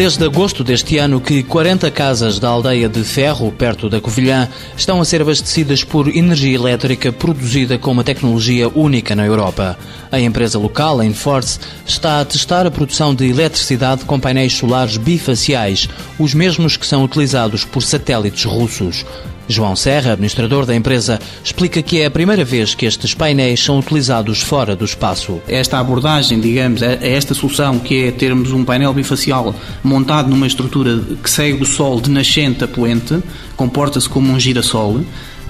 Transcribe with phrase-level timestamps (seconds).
[0.00, 4.98] Desde agosto deste ano que 40 casas da aldeia de Ferro, perto da Covilhã, estão
[4.98, 9.78] a ser abastecidas por energia elétrica produzida com uma tecnologia única na Europa.
[10.10, 15.86] A empresa local, Enforce, está a testar a produção de eletricidade com painéis solares bifaciais,
[16.18, 19.04] os mesmos que são utilizados por satélites russos.
[19.50, 23.78] João Serra, administrador da empresa, explica que é a primeira vez que estes painéis são
[23.78, 25.42] utilizados fora do espaço.
[25.48, 31.00] Esta abordagem, digamos, a esta solução que é termos um painel bifacial montado numa estrutura
[31.22, 33.20] que segue o Sol de nascente a poente,
[33.56, 35.00] comporta-se como um girassol,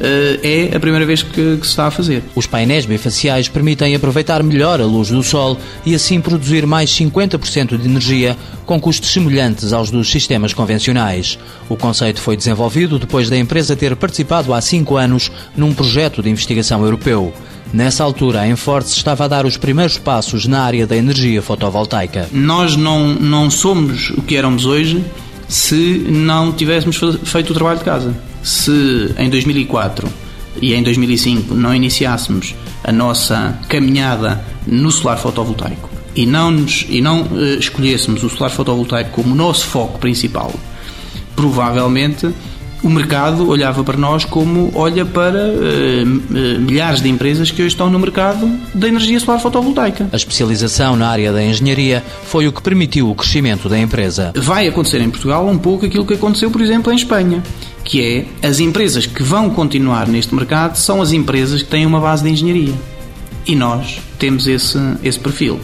[0.00, 2.22] é a primeira vez que, que, se está a fazer.
[2.34, 7.76] Os painéis bifaciais permitem aproveitar melhor a luz do Sol e assim produzir mais 50%
[7.76, 11.38] de energia com custos semelhantes aos dos sistemas convencionais.
[11.68, 16.30] O conceito foi desenvolvido depois da empresa ter participado há cinco anos num projeto de
[16.30, 17.32] investigação europeu.
[17.72, 22.26] Nessa altura, a Enforce estava a dar os primeiros passos na área da energia fotovoltaica.
[22.32, 25.04] Nós não, não somos o que éramos hoje
[25.46, 30.08] se não tivéssemos feito o trabalho de casa se em 2004
[30.62, 37.00] e em 2005 não iniciássemos a nossa caminhada no solar fotovoltaico e não, nos, e
[37.02, 40.52] não uh, escolhêssemos o solar fotovoltaico como nosso foco principal,
[41.36, 42.28] provavelmente
[42.82, 46.06] o mercado olhava para nós como olha para uh,
[46.60, 50.08] milhares de empresas que hoje estão no mercado da energia solar fotovoltaica.
[50.12, 54.32] A especialização na área da engenharia foi o que permitiu o crescimento da empresa.
[54.36, 57.42] Vai acontecer em Portugal um pouco aquilo que aconteceu, por exemplo, em Espanha,
[57.84, 62.00] que é as empresas que vão continuar neste mercado são as empresas que têm uma
[62.00, 62.74] base de engenharia.
[63.46, 65.58] E nós temos esse, esse perfil.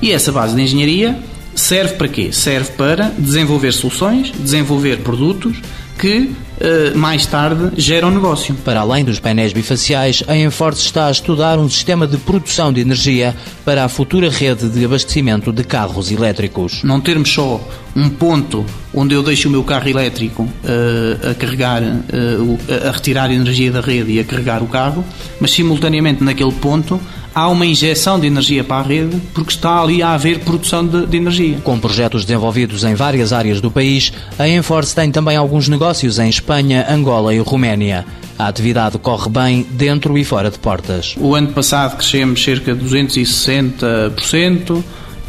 [0.00, 1.18] E essa base de engenharia
[1.54, 2.30] serve para quê?
[2.32, 5.56] Serve para desenvolver soluções, desenvolver produtos
[5.98, 8.54] que uh, mais tarde geram negócio.
[8.64, 12.80] Para além dos painéis bifaciais, a Enforce está a estudar um sistema de produção de
[12.80, 13.34] energia
[13.64, 16.82] para a futura rede de abastecimento de carros elétricos.
[16.82, 17.60] Não termos só
[17.94, 23.30] um ponto onde eu deixo o meu carro elétrico uh, a carregar, uh, a retirar
[23.30, 25.04] energia da rede e a carregar o carro,
[25.40, 27.00] mas simultaneamente naquele ponto
[27.34, 31.06] há uma injeção de energia para a rede porque está ali a haver produção de,
[31.06, 31.58] de, energia.
[31.62, 36.28] Com projetos desenvolvidos em várias áreas do país, a Enforce tem também alguns negócios em
[36.28, 38.04] Espanha, Angola e Roménia.
[38.38, 41.14] A atividade corre bem dentro e fora de portas.
[41.18, 44.82] O ano passado crescemos cerca de 260%.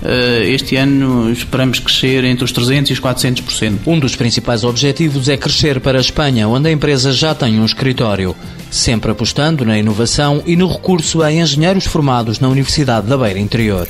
[0.06, 3.80] Eh, este ano esperamos crescer entre os 300% e os 400%.
[3.88, 7.66] Um dos principais objetivos é crescer para a Espanha, onde a empresa já tem um
[7.66, 8.36] escritório,
[8.70, 13.88] sempre apostando na inovação e no recurso a engenheiros formados na Universidade da Beira Interior.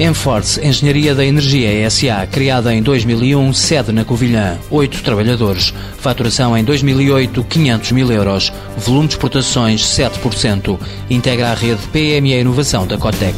[0.00, 5.74] Enforce Engenharia da Energia SA, criada em 2001, sede na Covilhã, 8 trabalhadores.
[5.98, 8.52] Faturação em 2008, 500 mil euros.
[8.76, 10.78] Volume de exportações, 7%.
[11.10, 13.34] Integra a rede PME Inovação da Cotec.